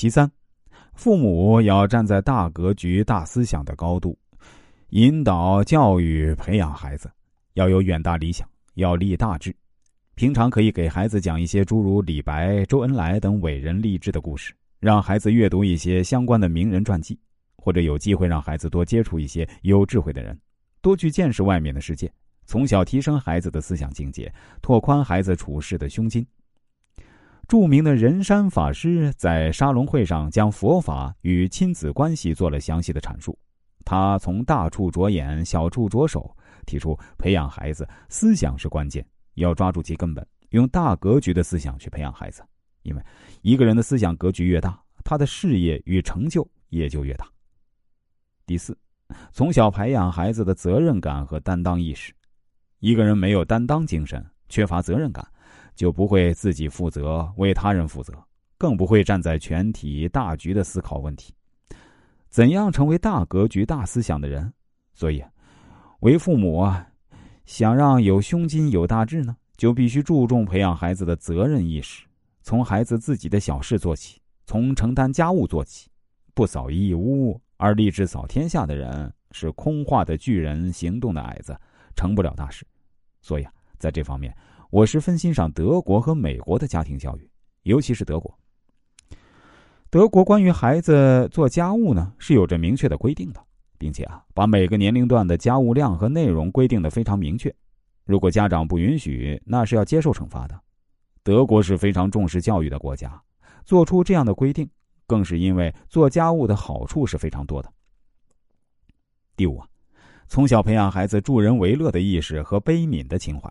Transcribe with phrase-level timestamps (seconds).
[0.00, 0.26] 其三，
[0.94, 4.18] 父母要站在大格局、大思想的高度，
[4.92, 7.10] 引导、教育、培养孩子，
[7.52, 9.54] 要有远大理想，要立大志。
[10.14, 17.20] 平常可以给孩子讲一些诸如李白、周恩来等伟人励志的故事，让孩子阅读一些相关的名人传记，
[17.56, 20.34] 或者有机会让孩子多接触一些有智慧的人，
[20.80, 22.10] 多去见识外面的世界，
[22.46, 24.32] 从小提升孩子的思想境界，
[24.62, 26.26] 拓宽孩子处事的胸襟。
[27.50, 33.36] 著名的仁山法师在沙龙会上将佛法与亲子关系做了详细的阐述。
[33.84, 36.32] 他从大处着眼，小处着手，
[36.64, 39.04] 提出培养孩子思想是关键，
[39.34, 42.40] 要抓住其根本，用大格局的思想去培养孩子。
[42.82, 43.02] 因为
[43.42, 47.26] 一个人的思想格局越大，他的事业与成就也就越大。
[48.46, 48.78] 第四，
[49.32, 52.14] 从小培养孩子的责任感和担当意识。
[52.78, 55.26] 一个人没有担当精神，缺乏责任感。
[55.80, 58.12] 就不会自己负责，为他人负责，
[58.58, 61.32] 更不会站在全体大局的思考问题。
[62.28, 64.52] 怎样成为大格局、大思想的人？
[64.92, 65.24] 所以，
[66.00, 66.86] 为父母啊，
[67.46, 72.04] 想让有胸襟、有大志呢，就必须注重培养孩子的责任意识，
[72.42, 75.88] 从孩子自己的小事做起，从承担家务做起。
[76.34, 81.58] 不扫一屋而立志扫天下的人，是空话的巨人，行动的矮子，
[81.96, 82.66] 成不了大事。
[83.22, 84.36] 所以啊，在这方面。
[84.70, 87.28] 我十分欣赏德国和美国的家庭教育，
[87.64, 88.32] 尤其是德国。
[89.90, 93.44] 德国关于孩子做家务呢是有着明确的规定的，
[93.76, 97.52] 并且啊，把每个年龄段的家务量和内容规定的非常明确。
[98.04, 100.60] 如果家长不允许，那是要接受惩罚的。
[101.24, 103.20] 德国是非常重视教育的国家，
[103.64, 104.70] 做出这样的规定，
[105.04, 107.68] 更是因为做家务的好处是非常多的。
[109.36, 109.66] 第五啊，
[110.28, 113.50] 从小培养孩子助人为乐的意识和悲悯的情怀。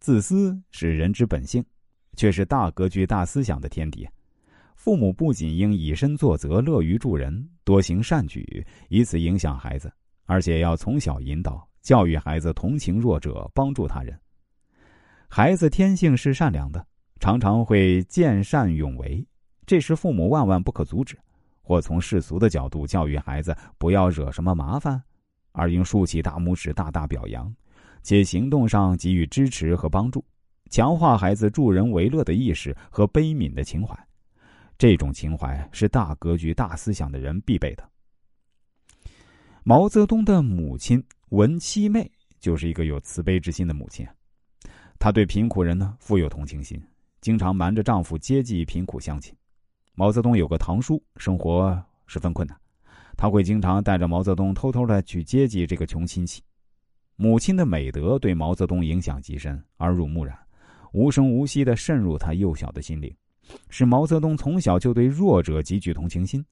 [0.00, 1.62] 自私是人之本性，
[2.16, 4.08] 却是大格局、大思想的天敌。
[4.74, 9.92] 父母不仅应以身作则，乐于助人，多行善举，以此影响孩子，
[10.24, 14.18] 而且要从小引导、教育孩子同情弱者，帮助他人。
[15.28, 16.84] 孩子天性是善良的，
[17.20, 19.22] 常常会见善勇为，
[19.66, 21.14] 这时父母万万不可阻止，
[21.60, 25.02] 或从世俗的角度教育孩子不要惹什么麻烦，
[25.52, 27.54] 而应竖起大拇指，大大表扬。
[28.02, 30.24] 且行动上给予支持和帮助，
[30.70, 33.96] 强化孩子助人为乐的意识和悲悯的情怀。
[34.78, 37.88] 这种情怀是大格局、大思想的人必备的。
[39.62, 44.06] 毛泽东的母亲文七妹就是一个有慈悲之心的母亲，
[44.98, 46.82] 她对贫苦人呢富有同情心，
[47.20, 49.34] 经常瞒着丈夫接济贫苦乡亲。
[49.94, 52.58] 毛泽东有个堂叔，生活十分困难，
[53.18, 56.42] 他会经常带着毛泽东偷偷的去接济这个穷亲戚。
[57.22, 60.34] 母亲的美德对毛泽东影响极深，耳濡目染，
[60.94, 63.14] 无声无息的渗入他幼小的心灵，
[63.68, 66.42] 使毛泽东从小就对弱者极具同情心，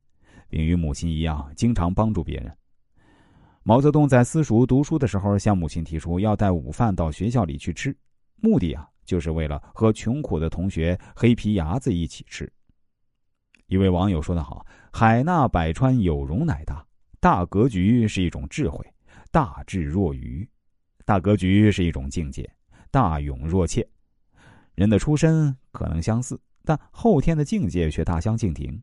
[0.47, 2.55] 并与母亲一样经常帮助别人。
[3.63, 7.97] 毛泽东在私塾读书的时候，向母亲提出要带午饭到学校里去吃，
[8.37, 12.47] 目的啊，就是为了和穷苦的同学黑皮牙子一起吃。
[13.69, 16.87] 一位网友说得好：“海纳百川，有容乃大。
[17.21, 18.85] 大格局是一种智慧，
[19.33, 20.47] 大智若愚。”
[21.09, 22.47] 大格局是一种境界，
[22.91, 23.89] 大勇若怯。
[24.75, 28.79] 人的出身可能相似，但后天的境界却大相径庭。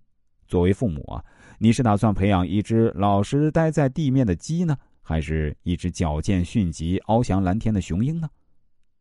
[0.48, 1.24] 作为父母啊，
[1.60, 8.28] 你是打算培养一只老实待在地面的鸡呢，还是一只矫健迅疾、翱翔蓝天的雄鹰呢？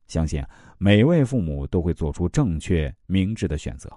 [0.06, 0.44] 相信
[0.76, 3.90] 每位父母都会做出正确明智的选择。